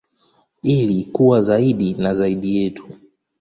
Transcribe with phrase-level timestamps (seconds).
[0.63, 2.87] Ili kuwa zaidi na zaidi yetu.